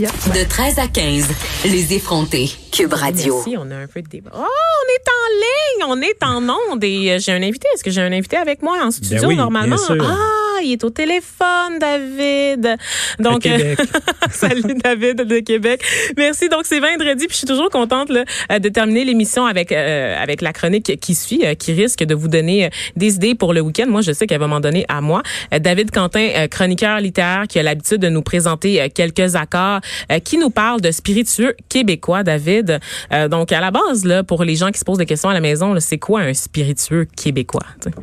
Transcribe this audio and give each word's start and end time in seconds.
De 0.00 0.48
13 0.48 0.78
à 0.78 0.86
15, 0.86 1.26
les 1.64 1.94
effrontés. 1.94 2.48
Cube 2.70 2.92
Radio. 2.92 3.34
Merci, 3.34 3.56
on 3.58 3.68
a 3.72 3.74
un 3.74 3.86
peu 3.88 4.00
de 4.02 4.08
débat. 4.08 4.30
Oh, 4.32 4.38
on 4.38 4.86
est 4.94 5.08
en 5.10 5.90
ligne, 5.90 5.98
on 5.98 6.00
est 6.00 6.22
en 6.22 6.48
onde 6.72 6.84
et 6.84 7.10
euh, 7.10 7.18
j'ai 7.18 7.32
un 7.32 7.42
invité. 7.42 7.66
Est-ce 7.74 7.82
que 7.82 7.90
j'ai 7.90 8.00
un 8.00 8.12
invité 8.12 8.36
avec 8.36 8.62
moi 8.62 8.78
en 8.84 8.92
studio 8.92 9.22
Ben 9.22 9.26
oui, 9.26 9.34
normalement? 9.34 9.74
bien 9.74 9.84
sûr. 9.84 9.96
Ah, 10.08 10.16
il 10.62 10.72
est 10.72 10.84
au 10.84 10.90
téléphone, 10.90 11.78
David. 11.80 12.76
Donc, 13.18 13.42
Québec. 13.42 13.78
salut 14.30 14.74
David 14.82 15.22
de 15.22 15.40
Québec. 15.40 15.82
Merci. 16.16 16.48
Donc, 16.48 16.62
c'est 16.64 16.80
vendredi, 16.80 17.26
puis 17.26 17.32
je 17.32 17.38
suis 17.38 17.46
toujours 17.46 17.70
contente 17.70 18.10
là, 18.10 18.24
euh, 18.52 18.58
de 18.58 18.68
terminer 18.68 19.04
l'émission 19.04 19.46
avec 19.46 19.72
euh, 19.72 20.16
avec 20.20 20.42
la 20.42 20.52
chronique 20.52 20.98
qui 21.00 21.14
suit, 21.14 21.42
euh, 21.44 21.54
qui 21.54 21.72
risque 21.72 22.04
de 22.04 22.14
vous 22.14 22.28
donner 22.28 22.66
euh, 22.66 22.68
des 22.96 23.16
idées 23.16 23.34
pour 23.34 23.52
le 23.54 23.60
week-end. 23.60 23.86
Moi, 23.88 24.00
je 24.02 24.12
sais 24.12 24.26
qu'elle 24.26 24.40
va 24.40 24.46
m'en 24.46 24.60
donner 24.60 24.84
à 24.88 25.00
moi. 25.00 25.22
Euh, 25.54 25.58
David 25.58 25.90
Quentin, 25.90 26.28
euh, 26.36 26.46
chroniqueur 26.48 27.00
littéraire, 27.00 27.46
qui 27.48 27.58
a 27.58 27.62
l'habitude 27.62 27.98
de 27.98 28.08
nous 28.08 28.22
présenter 28.22 28.80
euh, 28.80 28.88
quelques 28.92 29.36
accords, 29.36 29.80
euh, 30.10 30.18
qui 30.18 30.38
nous 30.38 30.50
parle 30.50 30.80
de 30.80 30.90
spiritueux 30.90 31.56
québécois, 31.68 32.22
David. 32.22 32.80
Euh, 33.12 33.28
donc, 33.28 33.52
à 33.52 33.60
la 33.60 33.70
base, 33.70 34.04
là, 34.04 34.22
pour 34.22 34.44
les 34.44 34.56
gens 34.56 34.70
qui 34.70 34.78
se 34.78 34.84
posent 34.84 34.98
des 34.98 35.06
questions 35.06 35.28
à 35.28 35.34
la 35.34 35.40
maison, 35.40 35.78
c'est 35.80 35.98
quoi 35.98 36.20
un 36.20 36.34
spiritueux 36.34 37.06
québécois? 37.16 37.66
tu 37.80 37.90
sais? 37.90 37.96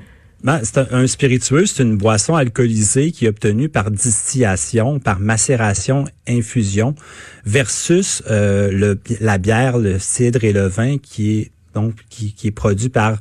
C'est 0.63 0.77
un, 0.77 0.87
un 0.91 1.07
spiritueux, 1.07 1.65
c'est 1.65 1.83
une 1.83 1.97
boisson 1.97 2.35
alcoolisée 2.35 3.11
qui 3.11 3.25
est 3.25 3.29
obtenue 3.29 3.69
par 3.69 3.89
distillation, 3.89 4.99
par 4.99 5.19
macération, 5.19 6.05
infusion, 6.27 6.93
versus 7.45 8.21
euh, 8.29 8.95
la 9.19 9.37
bière, 9.39 9.77
le 9.79 9.97
cidre 9.97 10.43
et 10.43 10.53
le 10.53 10.67
vin 10.67 10.97
qui 10.99 11.39
est 11.39 11.51
donc 11.73 11.95
qui, 12.09 12.35
est 12.43 12.51
produit 12.51 12.89
par 12.89 13.17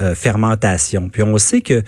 euh, 0.00 0.14
fermentation. 0.14 1.08
Puis 1.08 1.22
on 1.22 1.36
sait 1.38 1.62
que 1.62 1.82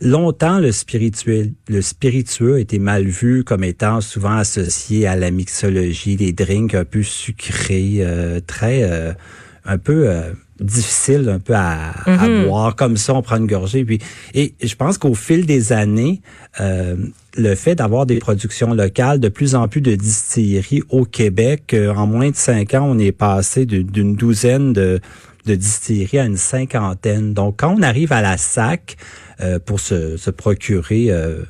longtemps 0.00 0.58
le 0.58 0.72
spirituel, 0.72 1.52
le 1.68 1.82
spiritueux 1.82 2.60
été 2.60 2.78
mal 2.78 3.06
vu 3.06 3.42
comme 3.42 3.64
étant 3.64 4.00
souvent 4.00 4.36
associé 4.36 5.06
à 5.06 5.16
la 5.16 5.30
mixologie, 5.30 6.16
les 6.16 6.32
drinks 6.32 6.74
un 6.74 6.84
peu 6.84 7.02
sucrés, 7.02 7.98
euh, 8.00 8.40
très 8.46 9.16
un 9.64 9.78
peu 9.78 10.08
euh, 10.08 10.32
difficile 10.60 11.28
un 11.28 11.38
peu 11.38 11.54
à, 11.54 11.92
à 12.06 12.28
boire. 12.44 12.76
Comme 12.76 12.96
ça 12.96 13.14
on 13.14 13.22
prend 13.22 13.36
une 13.36 13.46
gorgée 13.46 13.84
puis 13.84 13.98
et 14.34 14.54
je 14.62 14.74
pense 14.74 14.98
qu'au 14.98 15.14
fil 15.14 15.46
des 15.46 15.72
années 15.72 16.20
euh, 16.60 16.96
le 17.36 17.54
fait 17.54 17.76
d'avoir 17.76 18.06
des 18.06 18.18
productions 18.18 18.74
locales 18.74 19.20
de 19.20 19.28
plus 19.28 19.54
en 19.54 19.68
plus 19.68 19.80
de 19.80 19.94
distilleries 19.94 20.82
au 20.90 21.04
Québec 21.04 21.72
euh, 21.74 21.94
en 21.94 22.06
moins 22.06 22.30
de 22.30 22.36
cinq 22.36 22.74
ans 22.74 22.86
on 22.88 22.98
est 22.98 23.12
passé 23.12 23.66
d'une 23.66 24.14
douzaine 24.14 24.72
de 24.72 25.00
de 25.46 25.54
distilleries 25.54 26.18
à 26.18 26.24
une 26.26 26.36
cinquantaine. 26.36 27.34
Donc 27.34 27.56
quand 27.58 27.74
on 27.78 27.82
arrive 27.82 28.12
à 28.12 28.22
la 28.22 28.36
SAC 28.36 28.96
euh, 29.40 29.58
pour 29.58 29.80
se, 29.80 30.16
se 30.16 30.30
procurer 30.30 31.06
euh, 31.10 31.42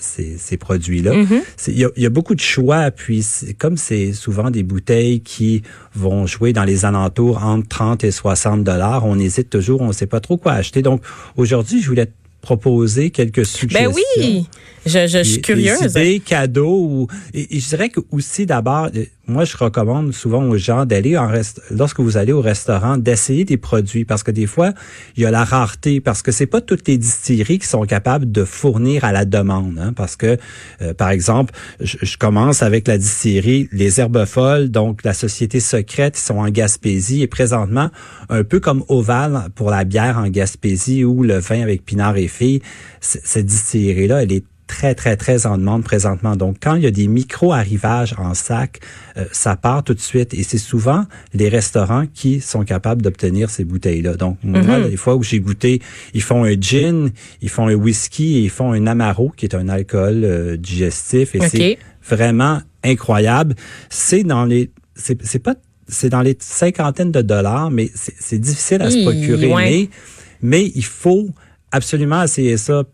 ces, 0.00 0.36
ces 0.38 0.56
produits-là. 0.56 1.12
C'est- 1.56 1.72
Il 1.72 1.78
y, 1.78 1.84
a, 1.84 1.88
il 1.96 2.02
y 2.02 2.06
a 2.06 2.10
beaucoup 2.10 2.34
de 2.34 2.40
choix, 2.40 2.90
puis 2.90 3.24
comme 3.58 3.76
c'est 3.76 4.12
souvent 4.12 4.50
des 4.50 4.62
bouteilles 4.62 5.20
qui 5.20 5.62
vont 5.94 6.26
jouer 6.26 6.52
dans 6.52 6.64
les 6.64 6.84
alentours 6.84 7.42
entre 7.44 7.68
30 7.68 8.04
et 8.04 8.10
60 8.10 8.64
dollars, 8.64 9.04
on 9.04 9.18
hésite 9.18 9.50
toujours, 9.50 9.80
on 9.80 9.88
ne 9.88 9.92
sait 9.92 10.06
pas 10.06 10.20
trop 10.20 10.36
quoi 10.36 10.52
acheter. 10.52 10.82
Donc 10.82 11.02
aujourd'hui, 11.36 11.82
je 11.82 11.88
voulais 11.88 12.06
te 12.06 12.12
proposer 12.40 13.10
quelques 13.10 13.38
Ben 13.40 13.44
suggestions. 13.44 13.92
oui, 14.16 14.46
je, 14.86 14.90
je, 15.06 15.18
je 15.18 15.22
suis 15.24 15.42
curieuse. 15.42 15.80
Des 15.80 15.88
idées, 15.90 16.20
cadeaux. 16.20 16.78
Ou, 16.84 17.06
et, 17.34 17.56
et 17.56 17.60
je 17.60 17.68
dirais 17.68 17.88
que 17.88 18.00
aussi 18.12 18.46
d'abord, 18.46 18.88
euh, 18.94 19.04
moi 19.28 19.44
je 19.44 19.56
recommande 19.56 20.12
souvent 20.12 20.42
aux 20.44 20.56
gens 20.56 20.86
d'aller 20.86 21.16
en 21.18 21.28
rest 21.28 21.60
lorsque 21.70 22.00
vous 22.00 22.16
allez 22.16 22.32
au 22.32 22.40
restaurant, 22.40 22.96
d'essayer 22.96 23.44
des 23.44 23.56
produits 23.58 24.04
parce 24.04 24.22
que 24.22 24.30
des 24.30 24.46
fois 24.46 24.72
il 25.16 25.22
y 25.22 25.26
a 25.26 25.30
la 25.30 25.44
rareté 25.44 26.00
parce 26.00 26.22
que 26.22 26.32
c'est 26.32 26.46
pas 26.46 26.60
toutes 26.60 26.88
les 26.88 26.98
distilleries 26.98 27.58
qui 27.58 27.66
sont 27.66 27.82
capables 27.82 28.30
de 28.32 28.44
fournir 28.44 29.04
à 29.04 29.12
la 29.12 29.24
demande. 29.24 29.78
hein, 29.78 29.92
parce 29.94 30.16
que 30.16 30.36
euh, 30.82 30.94
par 30.94 31.10
exemple, 31.10 31.52
je, 31.80 31.98
je 32.02 32.16
commence 32.16 32.62
avec 32.62 32.88
la 32.88 32.98
distillerie 32.98 33.68
Les 33.72 34.00
Herbes 34.00 34.24
Folles, 34.24 34.70
donc 34.70 35.04
la 35.04 35.12
société 35.14 35.60
secrète, 35.60 36.18
ils 36.18 36.22
sont 36.22 36.38
en 36.38 36.48
Gaspésie 36.48 37.22
et 37.22 37.26
présentement 37.26 37.90
un 38.30 38.44
peu 38.44 38.60
comme 38.60 38.82
Oval 38.88 39.48
pour 39.54 39.70
la 39.70 39.84
bière 39.84 40.18
en 40.18 40.28
Gaspésie 40.28 41.04
ou 41.04 41.22
le 41.22 41.38
vin 41.38 41.62
avec 41.62 41.84
Pinard 41.84 42.16
et 42.16 42.28
Fille, 42.28 42.60
c- 43.00 43.20
cette 43.22 43.46
distillerie 43.46 44.08
là, 44.08 44.22
elle 44.22 44.32
est 44.32 44.44
très, 44.68 44.94
très, 44.94 45.16
très 45.16 45.46
en 45.46 45.58
demande 45.58 45.82
présentement. 45.82 46.36
Donc, 46.36 46.58
quand 46.62 46.76
il 46.76 46.84
y 46.84 46.86
a 46.86 46.92
des 46.92 47.08
micro-arrivages 47.08 48.14
en 48.18 48.34
sac, 48.34 48.78
euh, 49.16 49.24
ça 49.32 49.56
part 49.56 49.82
tout 49.82 49.94
de 49.94 50.00
suite. 50.00 50.32
Et 50.34 50.44
c'est 50.44 50.58
souvent 50.58 51.06
les 51.34 51.48
restaurants 51.48 52.04
qui 52.14 52.40
sont 52.40 52.62
capables 52.62 53.02
d'obtenir 53.02 53.50
ces 53.50 53.64
bouteilles-là. 53.64 54.14
Donc, 54.14 54.38
moi, 54.44 54.78
les 54.78 54.96
fois 54.96 55.16
où 55.16 55.24
j'ai 55.24 55.40
goûté, 55.40 55.82
ils 56.14 56.22
font 56.22 56.44
un 56.44 56.54
gin, 56.60 57.10
ils 57.42 57.48
font 57.48 57.66
un 57.66 57.74
whisky 57.74 58.36
et 58.36 58.42
ils 58.42 58.50
font 58.50 58.72
un 58.72 58.86
amaro, 58.86 59.32
qui 59.36 59.46
est 59.46 59.56
un 59.56 59.68
alcool 59.68 60.22
euh, 60.22 60.56
digestif. 60.56 61.34
Et 61.34 61.40
OK. 61.40 61.48
c'est 61.50 61.78
vraiment 62.08 62.60
incroyable. 62.84 63.56
C'est 63.90 64.22
dans 64.22 64.44
les... 64.44 64.70
C'est 64.94 65.42
pas... 65.42 65.56
C'est 65.90 66.10
dans 66.10 66.20
les 66.20 66.36
cinquantaines 66.38 67.12
de 67.12 67.22
dollars, 67.22 67.70
mais 67.70 67.90
c'est 67.94 68.38
difficile 68.38 68.82
à 68.82 68.90
se 68.90 69.02
procurer. 69.04 69.46
ouais. 69.46 69.70
Mais, 69.70 69.88
mais 70.42 70.72
il 70.74 70.84
faut 70.84 71.30
absolument 71.72 72.22
essayer 72.22 72.58
ça 72.58 72.84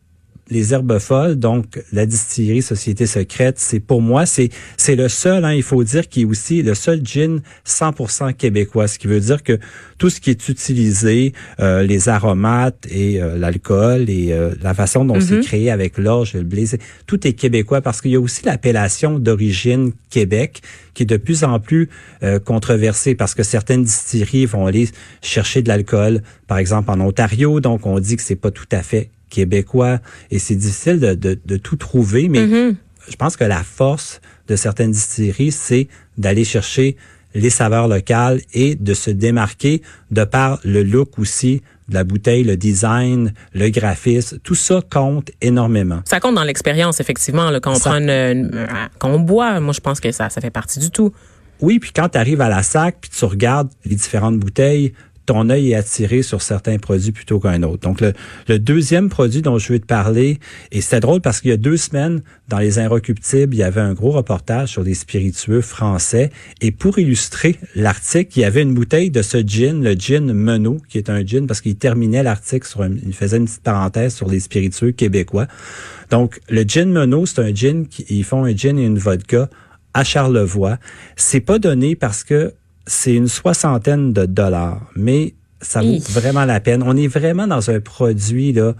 les 0.50 0.74
herbes 0.74 0.98
folles, 0.98 1.36
donc 1.36 1.82
la 1.92 2.06
distillerie 2.06 2.62
Société 2.62 3.06
Secrète, 3.06 3.58
c'est 3.58 3.80
pour 3.80 4.02
moi, 4.02 4.26
c'est 4.26 4.50
c'est 4.76 4.96
le 4.96 5.08
seul, 5.08 5.44
hein, 5.44 5.52
il 5.52 5.62
faut 5.62 5.82
dire, 5.84 6.08
qui 6.08 6.22
est 6.22 6.24
aussi 6.24 6.62
le 6.62 6.74
seul 6.74 7.00
gin 7.04 7.40
100% 7.66 8.34
québécois, 8.34 8.88
ce 8.88 8.98
qui 8.98 9.06
veut 9.06 9.20
dire 9.20 9.42
que 9.42 9.58
tout 9.98 10.10
ce 10.10 10.20
qui 10.20 10.30
est 10.30 10.48
utilisé, 10.48 11.32
euh, 11.60 11.82
les 11.82 12.08
aromates 12.08 12.86
et 12.90 13.22
euh, 13.22 13.38
l'alcool 13.38 14.10
et 14.10 14.32
euh, 14.32 14.54
la 14.62 14.74
façon 14.74 15.04
dont 15.04 15.20
c'est 15.20 15.40
créé 15.40 15.70
avec 15.70 15.98
l'orge, 15.98 16.34
le 16.34 16.42
blé, 16.42 16.64
tout 17.06 17.26
est 17.26 17.32
québécois 17.32 17.80
parce 17.80 18.00
qu'il 18.00 18.10
y 18.10 18.16
a 18.16 18.20
aussi 18.20 18.44
l'appellation 18.44 19.18
d'origine 19.18 19.92
Québec 20.10 20.62
qui 20.94 21.02
est 21.02 21.06
de 21.06 21.16
plus 21.16 21.44
en 21.44 21.58
plus 21.58 21.90
euh, 22.22 22.38
controversée 22.38 23.14
parce 23.14 23.34
que 23.34 23.42
certaines 23.42 23.84
distilleries 23.84 24.46
vont 24.46 24.66
aller 24.66 24.88
chercher 25.22 25.62
de 25.62 25.68
l'alcool, 25.68 26.22
par 26.46 26.58
exemple 26.58 26.90
en 26.90 27.00
Ontario, 27.00 27.60
donc 27.60 27.86
on 27.86 27.98
dit 27.98 28.16
que 28.16 28.22
c'est 28.22 28.36
pas 28.36 28.50
tout 28.50 28.68
à 28.72 28.82
fait 28.82 29.10
québécois 29.30 29.98
et 30.30 30.38
c'est 30.38 30.54
difficile 30.54 31.00
de, 31.00 31.14
de, 31.14 31.38
de 31.44 31.56
tout 31.56 31.76
trouver, 31.76 32.28
mais 32.28 32.46
je 33.08 33.16
pense 33.16 33.36
que 33.36 33.44
la 33.44 33.62
force 33.62 34.20
de 34.48 34.56
certaines 34.56 34.90
distilleries, 34.92 35.52
c'est 35.52 35.88
d'aller 36.18 36.44
chercher 36.44 36.96
les 37.34 37.50
saveurs 37.50 37.88
locales 37.88 38.40
et 38.52 38.76
de 38.76 38.94
se 38.94 39.10
démarquer 39.10 39.82
de 40.10 40.24
par 40.24 40.60
le 40.64 40.82
look 40.84 41.18
aussi 41.18 41.62
de 41.88 41.94
la 41.94 42.04
bouteille, 42.04 42.44
le 42.44 42.56
design, 42.56 43.34
le 43.52 43.68
graphisme, 43.70 44.38
tout 44.42 44.54
ça 44.54 44.80
compte 44.90 45.30
énormément. 45.42 46.00
Ça 46.06 46.18
compte 46.20 46.36
dans 46.36 46.44
l'expérience, 46.44 47.00
effectivement, 47.00 47.50
là, 47.50 47.60
quand 47.60 47.72
on 47.72 47.74
Ça- 47.74 47.90
prend 47.90 47.98
une, 47.98 48.08
une- 48.08 48.66
quand 48.98 49.10
on 49.10 49.18
boit. 49.20 49.60
Moi, 49.60 49.74
je 49.74 49.80
pense 49.80 50.00
que 50.00 50.10
ça, 50.12 50.30
ça 50.30 50.40
fait 50.40 50.50
partie 50.50 50.78
du 50.78 50.90
tout. 50.90 51.12
Oui, 51.60 51.78
puis 51.78 51.90
quand 51.94 52.08
tu 52.08 52.16
arrives 52.18 52.40
à 52.40 52.48
la 52.48 52.62
sac, 52.62 52.96
puis 53.02 53.10
tu 53.10 53.24
regardes 53.26 53.68
les 53.84 53.96
différentes 53.96 54.38
bouteilles, 54.38 54.94
ton 55.26 55.48
œil 55.50 55.72
est 55.72 55.74
attiré 55.74 56.22
sur 56.22 56.42
certains 56.42 56.78
produits 56.78 57.12
plutôt 57.12 57.40
qu'un 57.40 57.62
autre. 57.62 57.80
Donc, 57.80 58.00
le, 58.00 58.58
deuxième 58.58 59.08
produit 59.08 59.42
dont 59.42 59.58
je 59.58 59.72
veux 59.72 59.78
te 59.78 59.86
parler, 59.86 60.38
et 60.72 60.80
c'était 60.80 61.00
drôle 61.00 61.20
parce 61.20 61.40
qu'il 61.40 61.50
y 61.50 61.54
a 61.54 61.56
deux 61.56 61.76
semaines, 61.76 62.22
dans 62.48 62.58
Les 62.58 62.78
Inrecuptibles, 62.78 63.54
il 63.54 63.58
y 63.58 63.62
avait 63.62 63.80
un 63.80 63.94
gros 63.94 64.10
reportage 64.10 64.70
sur 64.70 64.84
des 64.84 64.94
spiritueux 64.94 65.60
français. 65.60 66.30
Et 66.60 66.70
pour 66.70 66.98
illustrer 66.98 67.56
l'article, 67.74 68.32
il 68.36 68.40
y 68.40 68.44
avait 68.44 68.62
une 68.62 68.74
bouteille 68.74 69.10
de 69.10 69.22
ce 69.22 69.38
gin, 69.38 69.82
le 69.82 69.94
gin 69.94 70.32
Menot, 70.32 70.78
qui 70.88 70.98
est 70.98 71.08
un 71.08 71.24
gin 71.24 71.46
parce 71.46 71.60
qu'il 71.60 71.76
terminait 71.76 72.22
l'article 72.22 72.66
sur 72.66 72.82
un, 72.82 72.90
il 73.04 73.14
faisait 73.14 73.38
une 73.38 73.46
petite 73.46 73.62
parenthèse 73.62 74.14
sur 74.14 74.28
les 74.28 74.40
spiritueux 74.40 74.92
québécois. 74.92 75.46
Donc, 76.10 76.40
le 76.48 76.62
gin 76.62 76.90
Menot, 76.90 77.26
c'est 77.26 77.40
un 77.40 77.54
gin 77.54 77.86
qui, 77.86 78.04
ils 78.10 78.24
font 78.24 78.44
un 78.44 78.54
gin 78.54 78.78
et 78.78 78.84
une 78.84 78.98
vodka 78.98 79.48
à 79.94 80.04
Charlevoix. 80.04 80.78
C'est 81.16 81.40
pas 81.40 81.58
donné 81.58 81.96
parce 81.96 82.24
que 82.24 82.52
c'est 82.86 83.14
une 83.14 83.28
soixantaine 83.28 84.12
de 84.12 84.26
dollars, 84.26 84.90
mais 84.96 85.34
ça 85.60 85.80
vaut 85.80 85.86
Hi. 85.94 85.98
vraiment 86.10 86.44
la 86.44 86.60
peine. 86.60 86.82
On 86.84 86.96
est 86.96 87.06
vraiment 87.08 87.46
dans 87.46 87.70
un 87.70 87.80
produit 87.80 88.52
là 88.52 88.74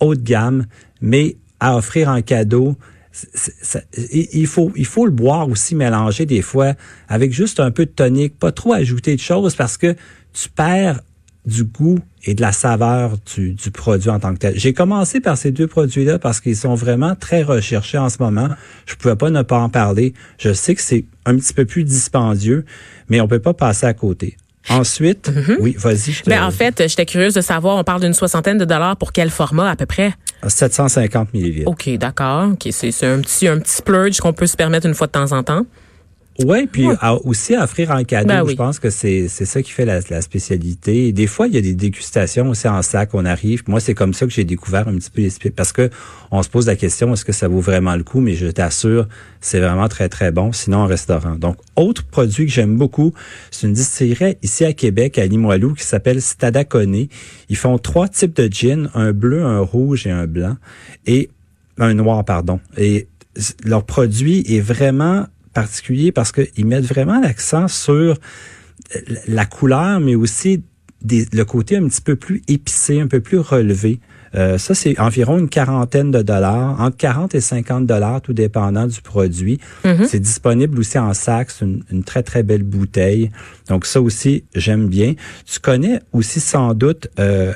haut 0.00 0.14
de 0.14 0.22
gamme, 0.22 0.66
mais 1.00 1.36
à 1.60 1.76
offrir 1.76 2.08
en 2.08 2.22
cadeau. 2.22 2.76
ça- 3.12 3.80
il 4.12 4.28
il 4.32 4.46
faut 4.46 4.70
il 4.76 4.86
faut 4.86 5.04
le 5.06 5.10
boire 5.10 5.48
aussi 5.48 5.74
mélangé 5.74 6.24
des 6.26 6.42
fois 6.42 6.74
avec 7.08 7.32
juste 7.32 7.58
un 7.58 7.72
peu 7.72 7.84
de 7.86 7.90
tonique, 7.90 8.38
pas 8.38 8.52
trop 8.52 8.72
ajouter 8.74 9.16
de 9.16 9.20
choses 9.20 9.56
parce 9.56 9.76
que 9.76 9.96
tu 10.32 10.48
perds 10.50 11.00
du 11.48 11.64
goût 11.64 11.98
et 12.24 12.34
de 12.34 12.40
la 12.42 12.52
saveur 12.52 13.12
du, 13.34 13.54
du 13.54 13.70
produit 13.70 14.10
en 14.10 14.20
tant 14.20 14.32
que 14.34 14.38
tel. 14.38 14.54
J'ai 14.58 14.72
commencé 14.72 15.20
par 15.20 15.36
ces 15.38 15.50
deux 15.50 15.66
produits-là 15.66 16.18
parce 16.18 16.40
qu'ils 16.40 16.56
sont 16.56 16.74
vraiment 16.74 17.14
très 17.14 17.42
recherchés 17.42 17.98
en 17.98 18.08
ce 18.08 18.18
moment. 18.20 18.48
Je 18.86 18.94
pouvais 18.94 19.16
pas 19.16 19.30
ne 19.30 19.42
pas 19.42 19.58
en 19.58 19.68
parler. 19.68 20.14
Je 20.38 20.52
sais 20.52 20.74
que 20.74 20.82
c'est 20.82 21.04
un 21.24 21.36
petit 21.36 21.54
peu 21.54 21.64
plus 21.64 21.84
dispendieux, 21.84 22.64
mais 23.08 23.20
on 23.20 23.28
peut 23.28 23.38
pas 23.40 23.54
passer 23.54 23.86
à 23.86 23.94
côté. 23.94 24.36
Ensuite, 24.70 25.30
oui, 25.60 25.74
vas-y. 25.78 26.12
je 26.12 26.22
te- 26.22 26.28
Ben, 26.28 26.44
en 26.44 26.50
fait, 26.50 26.82
j'étais 26.88 27.06
curieuse 27.06 27.32
de 27.32 27.40
savoir, 27.40 27.76
on 27.78 27.84
parle 27.84 28.02
d'une 28.02 28.12
soixantaine 28.12 28.58
de 28.58 28.66
dollars 28.66 28.98
pour 28.98 29.12
quel 29.12 29.30
format 29.30 29.70
à 29.70 29.76
peu 29.76 29.86
près? 29.86 30.12
750 30.46 31.32
millilitres. 31.32 31.68
OK, 31.70 31.88
d'accord. 31.96 32.50
OK, 32.52 32.68
c'est 32.70 32.90
c'est 32.92 33.06
un 33.06 33.20
petit, 33.20 33.48
un 33.48 33.58
petit 33.58 33.72
splurge 33.76 34.18
qu'on 34.20 34.34
peut 34.34 34.46
se 34.46 34.56
permettre 34.56 34.86
une 34.86 34.94
fois 34.94 35.06
de 35.06 35.12
temps 35.12 35.32
en 35.32 35.42
temps. 35.42 35.64
Oui, 36.44 36.68
puis 36.70 36.86
aussi 37.24 37.56
à 37.56 37.64
offrir 37.64 37.90
en 37.90 38.04
cadeau. 38.04 38.28
Ben 38.28 38.42
oui. 38.44 38.52
Je 38.52 38.56
pense 38.56 38.78
que 38.78 38.90
c'est 38.90 39.26
c'est 39.28 39.44
ça 39.44 39.60
qui 39.60 39.72
fait 39.72 39.84
la, 39.84 40.00
la 40.08 40.22
spécialité. 40.22 41.10
Des 41.12 41.26
fois, 41.26 41.48
il 41.48 41.54
y 41.54 41.58
a 41.58 41.60
des 41.60 41.74
dégustations 41.74 42.48
aussi 42.50 42.68
en 42.68 42.80
sac. 42.82 43.10
On 43.14 43.24
arrive. 43.24 43.64
Moi, 43.66 43.80
c'est 43.80 43.94
comme 43.94 44.14
ça 44.14 44.24
que 44.24 44.32
j'ai 44.32 44.44
découvert 44.44 44.86
un 44.86 44.94
petit 44.94 45.10
peu 45.10 45.22
les 45.22 45.50
parce 45.50 45.72
que 45.72 45.90
on 46.30 46.42
se 46.42 46.48
pose 46.48 46.66
la 46.66 46.76
question 46.76 47.12
est-ce 47.12 47.24
que 47.24 47.32
ça 47.32 47.48
vaut 47.48 47.60
vraiment 47.60 47.96
le 47.96 48.04
coup? 48.04 48.20
Mais 48.20 48.34
je 48.34 48.46
t'assure, 48.46 49.08
c'est 49.40 49.58
vraiment 49.58 49.88
très 49.88 50.08
très 50.08 50.30
bon. 50.30 50.52
Sinon, 50.52 50.78
en 50.78 50.86
restaurant. 50.86 51.34
Donc, 51.34 51.56
autre 51.74 52.04
produit 52.04 52.46
que 52.46 52.52
j'aime 52.52 52.76
beaucoup, 52.76 53.12
c'est 53.50 53.66
une 53.66 53.72
distillerie 53.72 54.36
ici 54.42 54.64
à 54.64 54.72
Québec, 54.72 55.18
à 55.18 55.26
Limoilou, 55.26 55.74
qui 55.74 55.84
s'appelle 55.84 56.22
Stadacone. 56.22 57.08
Ils 57.48 57.56
font 57.56 57.78
trois 57.78 58.08
types 58.08 58.36
de 58.36 58.48
gin 58.52 58.90
un 58.94 59.12
bleu, 59.12 59.42
un 59.44 59.60
rouge 59.60 60.06
et 60.06 60.10
un 60.10 60.26
blanc 60.26 60.56
et 61.06 61.30
un 61.78 61.94
noir, 61.94 62.24
pardon. 62.24 62.60
Et 62.76 63.08
leur 63.64 63.84
produit 63.84 64.44
est 64.48 64.60
vraiment 64.60 65.26
particulier 65.60 66.12
parce 66.12 66.32
qu'ils 66.32 66.66
mettent 66.66 66.86
vraiment 66.86 67.20
l'accent 67.20 67.68
sur 67.68 68.16
la 69.26 69.44
couleur, 69.44 70.00
mais 70.00 70.14
aussi 70.14 70.62
des, 71.02 71.26
le 71.32 71.44
côté 71.44 71.76
un 71.76 71.88
petit 71.88 72.00
peu 72.00 72.16
plus 72.16 72.42
épicé, 72.48 73.00
un 73.00 73.06
peu 73.06 73.20
plus 73.20 73.38
relevé. 73.38 74.00
Euh, 74.34 74.58
ça, 74.58 74.74
c'est 74.74 74.98
environ 75.00 75.38
une 75.38 75.48
quarantaine 75.48 76.10
de 76.10 76.22
dollars, 76.22 76.80
entre 76.80 76.96
40 76.96 77.34
et 77.34 77.40
50 77.40 77.86
dollars, 77.86 78.20
tout 78.20 78.34
dépendant 78.34 78.86
du 78.86 79.00
produit. 79.00 79.58
C'est 80.04 80.20
disponible 80.20 80.78
aussi 80.78 80.98
en 80.98 81.14
sac, 81.14 81.50
c'est 81.50 81.64
une, 81.64 81.82
une 81.90 82.04
très, 82.04 82.22
très 82.22 82.42
belle 82.42 82.62
bouteille. 82.62 83.30
Donc 83.68 83.86
ça 83.86 84.00
aussi, 84.00 84.44
j'aime 84.54 84.86
bien. 84.88 85.14
Tu 85.46 85.60
connais 85.60 86.00
aussi 86.12 86.40
sans 86.40 86.74
doute 86.74 87.08
euh, 87.18 87.52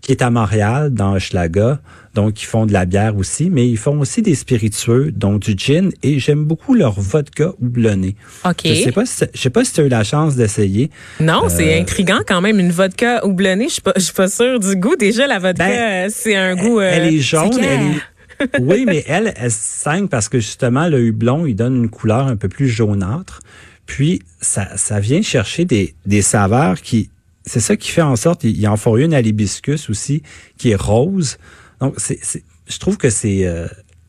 Qui 0.00 0.12
est 0.12 0.22
à 0.22 0.30
Montréal, 0.30 0.92
dans 0.92 1.14
Hochelaga. 1.14 1.80
Donc, 2.14 2.42
ils 2.42 2.46
font 2.46 2.66
de 2.66 2.72
la 2.72 2.86
bière 2.86 3.16
aussi, 3.16 3.50
mais 3.50 3.68
ils 3.68 3.76
font 3.76 4.00
aussi 4.00 4.20
des 4.20 4.34
spiritueux, 4.34 5.12
donc 5.12 5.40
du 5.42 5.54
gin, 5.56 5.90
et 6.02 6.18
j'aime 6.18 6.44
beaucoup 6.44 6.74
leur 6.74 6.98
vodka 7.00 7.52
houblonné. 7.60 8.16
OK. 8.44 8.62
Je 8.64 8.74
sais 8.74 8.90
pas 8.92 9.06
si, 9.06 9.24
je 9.32 9.40
sais 9.40 9.50
pas 9.50 9.64
si 9.64 9.72
tu 9.74 9.80
as 9.80 9.84
eu 9.84 9.88
la 9.88 10.02
chance 10.02 10.34
d'essayer. 10.34 10.90
Non, 11.20 11.44
Euh, 11.44 11.48
c'est 11.48 11.78
intriguant 11.78 12.20
quand 12.26 12.40
même, 12.40 12.58
une 12.58 12.72
vodka 12.72 13.24
houblonnée. 13.24 13.68
Je 13.68 13.74
suis 13.74 13.82
pas, 13.82 13.92
je 13.94 14.00
suis 14.02 14.12
pas 14.12 14.28
sûre 14.28 14.58
du 14.58 14.74
goût. 14.74 14.96
Déjà, 14.96 15.28
la 15.28 15.38
vodka, 15.38 15.64
Ben, 15.64 16.08
euh, 16.08 16.10
c'est 16.12 16.34
un 16.34 16.56
goût... 16.56 16.80
euh, 16.80 16.90
elle 16.92 17.14
est 17.14 17.18
jaune, 17.20 17.52
elle 17.62 17.80
est... 17.80 18.60
oui, 18.60 18.84
mais 18.86 19.04
elle, 19.06 19.32
elle 19.36 19.50
saigne 19.52 20.08
parce 20.08 20.28
que 20.28 20.40
justement, 20.40 20.88
le 20.88 20.98
hublon, 21.00 21.46
il 21.46 21.54
donne 21.54 21.76
une 21.76 21.90
couleur 21.90 22.26
un 22.26 22.36
peu 22.36 22.48
plus 22.48 22.68
jaunâtre. 22.68 23.40
Puis, 23.86 24.20
ça, 24.40 24.76
ça 24.76 24.98
vient 24.98 25.22
chercher 25.22 25.64
des, 25.64 25.94
des 26.06 26.22
saveurs 26.22 26.80
qui... 26.80 27.10
C'est 27.46 27.60
ça 27.60 27.76
qui 27.76 27.90
fait 27.90 28.02
en 28.02 28.16
sorte, 28.16 28.44
il 28.44 28.68
en 28.68 28.76
faut 28.76 28.96
une 28.98 29.14
à 29.14 29.20
l'hibiscus 29.20 29.88
aussi, 29.90 30.22
qui 30.58 30.70
est 30.70 30.76
rose. 30.76 31.38
Donc, 31.80 31.94
c'est, 31.98 32.18
c'est- 32.22 32.44
je 32.68 32.78
trouve 32.78 32.96
que 32.98 33.10
c'est, 33.10 33.46
euh, 33.46 33.66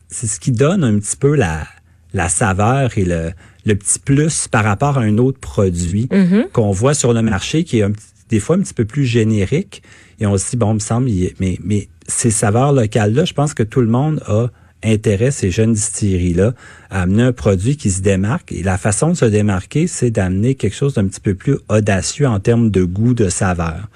c'est 0.08 0.26
ce 0.26 0.38
qui 0.38 0.52
donne 0.52 0.84
un 0.84 0.98
petit 0.98 1.16
peu 1.16 1.34
la, 1.34 1.66
la 2.12 2.28
saveur 2.28 2.96
et 2.98 3.04
le, 3.04 3.32
le 3.64 3.74
petit 3.74 3.98
plus 3.98 4.46
par 4.48 4.64
rapport 4.64 4.98
à 4.98 5.02
un 5.02 5.18
autre 5.18 5.40
produit 5.40 6.08
qu'on 6.52 6.70
voit 6.70 6.94
sur 6.94 7.12
le 7.12 7.22
marché 7.22 7.64
qui 7.64 7.78
est 7.78 7.82
un 7.82 7.92
des 8.28 8.40
fois 8.40 8.56
un 8.56 8.60
petit 8.60 8.72
peu 8.74 8.84
plus 8.86 9.04
générique. 9.04 9.82
Et 10.20 10.26
on 10.26 10.38
se 10.38 10.50
dit, 10.50 10.56
bon, 10.56 10.70
il 10.70 10.74
me 10.74 10.78
semble, 10.78 11.10
mais, 11.40 11.58
mais 11.62 11.88
ces 12.08 12.30
saveurs 12.30 12.72
locales-là, 12.72 13.24
je 13.26 13.32
pense 13.34 13.52
que 13.52 13.62
tout 13.62 13.80
le 13.80 13.88
monde 13.88 14.22
a 14.26 14.46
intérêt, 14.84 15.30
ces 15.30 15.50
jeunes 15.50 15.72
distilleries-là, 15.72 16.54
à 16.90 17.02
amener 17.02 17.22
un 17.22 17.32
produit 17.32 17.76
qui 17.76 17.90
se 17.90 18.02
démarque. 18.02 18.52
Et 18.52 18.62
la 18.62 18.78
façon 18.78 19.10
de 19.10 19.14
se 19.14 19.24
démarquer, 19.24 19.86
c'est 19.86 20.10
d'amener 20.10 20.54
quelque 20.54 20.76
chose 20.76 20.94
d'un 20.94 21.06
petit 21.06 21.20
peu 21.20 21.34
plus 21.34 21.58
audacieux 21.68 22.26
en 22.26 22.40
termes 22.40 22.70
de 22.70 22.84
goût, 22.84 23.14
de 23.14 23.28
saveur. 23.28 23.88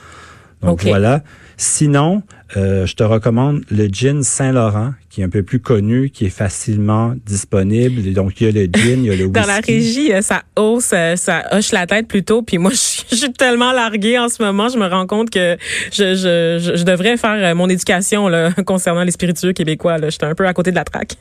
Donc 0.62 0.82
voilà. 0.82 1.22
Sinon, 1.56 2.22
euh, 2.56 2.86
je 2.86 2.94
te 2.94 3.02
recommande 3.02 3.64
le 3.70 3.88
gin 3.88 4.22
Saint-Laurent, 4.22 4.94
qui 5.10 5.20
est 5.20 5.24
un 5.24 5.28
peu 5.28 5.42
plus 5.42 5.58
connu, 5.58 6.10
qui 6.10 6.26
est 6.26 6.30
facilement 6.30 7.14
disponible. 7.26 8.06
Et 8.06 8.12
donc, 8.12 8.40
il 8.40 8.46
y 8.46 8.48
a 8.48 8.52
le 8.52 8.70
gin, 8.72 9.04
il 9.04 9.06
y 9.06 9.10
a 9.10 9.16
le 9.16 9.24
whisky. 9.24 9.32
Dans 9.32 9.46
la 9.46 9.58
régie, 9.58 10.12
euh, 10.12 10.22
ça 10.22 10.44
hausse, 10.54 10.92
euh, 10.92 11.16
ça 11.16 11.44
hoche 11.50 11.72
la 11.72 11.88
tête 11.88 12.06
plutôt. 12.06 12.42
Puis 12.42 12.58
moi, 12.58 12.70
je 13.10 13.16
suis, 13.16 13.32
tellement 13.32 13.72
larguée 13.72 14.18
en 14.18 14.28
ce 14.28 14.40
moment. 14.42 14.68
Je 14.68 14.78
me 14.78 14.86
rends 14.86 15.08
compte 15.08 15.30
que 15.30 15.56
je, 15.92 16.14
je, 16.14 16.58
je, 16.62 16.76
je 16.76 16.84
devrais 16.84 17.16
faire 17.16 17.54
mon 17.56 17.68
éducation 17.68 18.28
là, 18.28 18.52
concernant 18.66 19.02
les 19.02 19.10
spiritueux 19.10 19.52
québécois. 19.52 19.98
Là. 19.98 20.10
J'étais 20.10 20.26
un 20.26 20.34
peu 20.36 20.46
à 20.46 20.52
côté 20.52 20.70
de 20.70 20.76
la 20.76 20.84
traque. 20.84 21.16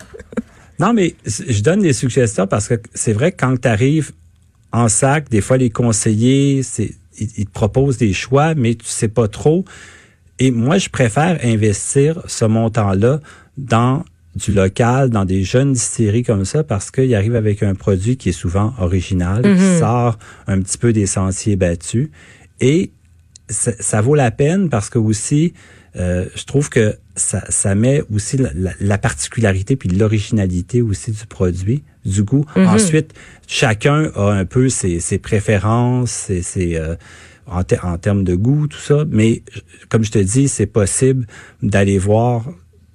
Non, 0.80 0.94
mais 0.94 1.16
je 1.26 1.62
donne 1.62 1.82
des 1.82 1.94
suggestions 1.94 2.46
parce 2.46 2.68
que 2.68 2.76
c'est 2.94 3.14
vrai 3.14 3.32
que 3.32 3.38
quand 3.38 3.60
tu 3.60 3.68
arrives 3.68 4.12
en 4.72 4.90
sac, 4.90 5.30
des 5.30 5.42
fois 5.42 5.58
les 5.58 5.72
conseillers, 5.72 6.62
c'est, 6.62 6.94
ils, 7.18 7.30
ils 7.38 7.46
te 7.46 7.52
proposent 7.52 7.98
des 7.98 8.14
choix, 8.14 8.54
mais 8.54 8.76
tu 8.76 8.86
sais 8.86 9.08
pas 9.08 9.28
trop. 9.28 9.66
Et 10.40 10.52
moi, 10.52 10.78
je 10.78 10.90
préfère 10.90 11.40
investir 11.44 12.22
ce 12.28 12.46
montant-là 12.46 13.20
dans 13.58 14.04
du 14.36 14.52
local, 14.52 15.10
dans 15.10 15.24
des 15.24 15.44
jeunes 15.44 15.72
distilleries 15.74 16.24
comme 16.24 16.44
ça, 16.44 16.64
parce 16.64 16.92
qu'il 16.92 17.14
arrive 17.16 17.36
avec 17.36 17.64
un 17.64 17.74
produit 17.74 18.18
qui 18.18 18.30
est 18.30 18.34
souvent 18.34 18.74
original, 18.80 19.42
qui 19.44 19.80
sort 19.80 20.18
un 20.48 20.60
petit 20.60 20.78
peu 20.78 20.92
des 20.92 21.06
sentiers 21.06 21.56
battus. 21.56 22.10
Et 22.60 22.92
ça, 23.50 23.72
ça 23.80 24.02
vaut 24.02 24.16
la 24.16 24.32
peine 24.32 24.68
parce 24.70 24.90
que 24.90 24.98
aussi, 25.00 25.54
euh, 25.96 26.26
je 26.36 26.44
trouve 26.44 26.70
que 26.70 26.98
ça, 27.16 27.46
ça 27.48 27.76
met 27.76 28.04
aussi 28.14 28.36
la, 28.36 28.50
la- 28.54 28.74
la 28.82 28.98
particularité 28.98 29.78
puis 29.78 29.88
l'originalité 29.88 30.82
aussi 30.82 31.12
du 31.12 31.26
produit, 31.28 31.84
du 32.06 32.24
goût. 32.24 32.44
Ensuite, 32.68 33.14
chacun 33.48 34.12
a 34.16 34.32
un 34.32 34.44
peu 34.44 34.68
ses, 34.68 35.00
ses 35.00 35.18
préférences, 35.18 36.12
ses, 36.12 36.42
ses, 36.42 36.76
euh, 36.76 36.96
en, 37.48 37.64
ter- 37.64 37.86
en 37.86 37.98
termes 37.98 38.24
de 38.24 38.36
goût, 38.36 38.68
tout 38.68 38.80
ça. 38.80 39.06
Mais 39.10 39.44
comme 39.90 40.04
je 40.04 40.12
te 40.12 40.20
dis, 40.20 40.48
c'est 40.48 40.66
possible 40.66 41.28
d'aller 41.62 41.98
voir 41.98 42.46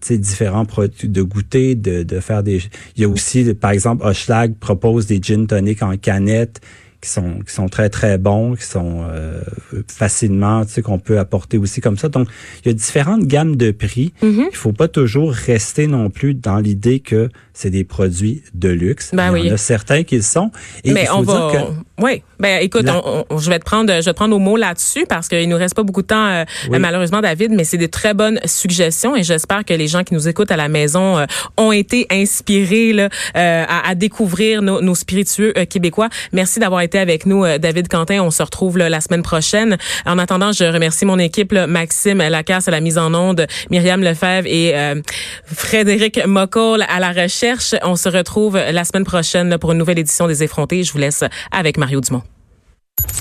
différents 0.09 0.65
produits, 0.65 1.09
de 1.09 1.23
goûter, 1.23 1.75
de, 1.75 2.03
de 2.03 2.21
faire 2.21 2.43
des... 2.43 2.63
Il 2.97 3.03
y 3.03 3.05
a 3.05 3.09
aussi, 3.09 3.53
par 3.55 3.71
exemple, 3.71 4.05
Hochelag 4.07 4.55
propose 4.57 5.07
des 5.07 5.21
gin 5.21 5.47
tonic 5.47 5.83
en 5.83 5.97
canette 5.97 6.61
qui 7.03 7.09
sont 7.09 7.39
qui 7.47 7.55
sont 7.55 7.69
très 7.69 7.89
très 7.89 8.19
bons, 8.19 8.55
qui 8.57 8.65
sont 8.65 9.07
euh, 9.09 9.43
facilement, 9.89 10.67
tu 10.67 10.73
sais, 10.73 10.83
qu'on 10.83 10.99
peut 10.99 11.19
apporter 11.19 11.57
aussi 11.57 11.81
comme 11.81 11.97
ça. 11.97 12.11
Donc, 12.11 12.29
il 12.63 12.69
y 12.69 12.71
a 12.71 12.75
différentes 12.75 13.27
gammes 13.27 13.57
de 13.57 13.71
prix. 13.71 14.13
Mm-hmm. 14.23 14.49
Il 14.51 14.57
faut 14.57 14.73
pas 14.73 14.89
toujours 14.89 15.33
rester 15.33 15.87
non 15.87 16.11
plus 16.11 16.35
dans 16.35 16.59
l'idée 16.59 17.01
que 17.01 17.31
c'est 17.61 17.71
des 17.71 17.85
produits 17.85 18.43
de 18.55 18.71
luxe. 18.71 19.11
Ben 19.13 19.27
il 19.37 19.39
y 19.39 19.43
oui. 19.43 19.51
en 19.51 19.55
a 19.55 19.59
certains 19.59 20.03
qui 20.03 20.17
le 20.17 20.23
sont. 20.23 20.51
Et 20.85 20.93
Mais 20.93 21.03
il 21.03 21.07
faut 21.09 21.15
on 21.17 21.23
dire 21.23 21.35
va. 21.49 21.53
que 21.53 21.59
Oui. 22.03 22.23
Ben 22.39 22.63
écoute, 22.63 22.85
La- 22.85 22.97
on- 23.07 23.27
on- 23.29 23.39
je 23.39 23.51
vais 23.51 23.59
te 23.59 23.65
prendre, 23.67 23.93
je 23.93 23.99
vais 24.07 24.13
te 24.13 24.17
prendre 24.17 24.35
au 24.35 24.39
mot 24.39 24.57
là-dessus 24.57 25.05
parce 25.07 25.29
qu'il 25.29 25.47
nous 25.47 25.59
reste 25.59 25.75
pas 25.75 25.83
beaucoup 25.83 26.01
de 26.01 26.07
temps, 26.07 26.27
euh, 26.27 26.45
Oui. 26.71 26.79
malheureusement, 26.79 27.21
David. 27.21 27.51
Mais 27.53 27.65
c'est 27.65 27.77
des 27.77 27.89
très 27.89 28.15
bonnes 28.15 28.41
suggestions 28.47 29.15
et 29.15 29.23
j'espère 29.23 29.65
que 29.67 29.75
les 29.75 29.89
gens 29.89 30.05
qui 30.05 30.15
nous 30.15 30.27
écoutent 30.27 30.51
à 30.51 30.57
la 30.57 30.69
maison 30.69 31.19
euh, 31.19 31.27
ont 31.59 31.73
été 31.73 32.07
inspirés 32.11 32.95
là, 32.95 33.11
euh, 33.37 33.65
à, 33.69 33.91
à 33.91 33.95
découvrir 33.95 34.63
nos, 34.63 34.81
nos 34.81 34.95
spiritueux 34.95 35.53
québécois. 35.69 36.09
Merci 36.33 36.61
d'avoir 36.61 36.81
été 36.81 36.99
avec 36.99 37.27
nous, 37.27 37.45
David 37.59 37.89
Quentin. 37.89 38.21
On 38.23 38.31
se 38.31 38.43
retrouve 38.43 38.79
là, 38.79 38.89
la 38.89 39.03
semaine 39.03 39.23
prochaine. 39.23 39.77
En 40.07 40.17
attendant, 40.19 40.53
je 40.53 40.65
remercie 40.65 41.05
mon 41.05 41.19
équipe, 41.19 41.53
là, 41.53 41.67
Maxime 41.67 42.19
Lacasse 42.27 42.69
à 42.69 42.71
la 42.71 42.81
mise 42.81 42.97
en 42.97 43.13
onde, 43.13 43.47
Myriam 43.71 44.03
Lefebvre 44.03 44.47
et 44.47 44.75
Frédéric 45.45 46.25
Mocoll 46.27 46.85
à 46.89 47.01
la 47.01 47.13
recherche. 47.13 47.50
On 47.83 47.97
se 47.97 48.09
retrouve 48.09 48.57
la 48.57 48.85
semaine 48.85 49.05
prochaine 49.05 49.59
pour 49.59 49.73
une 49.73 49.79
nouvelle 49.79 49.99
édition 49.99 50.27
des 50.27 50.43
Effrontés. 50.43 50.85
Je 50.85 50.93
vous 50.93 50.99
laisse 50.99 51.25
avec 51.51 51.77
Mario 51.77 52.01
Dumont. 52.01 52.23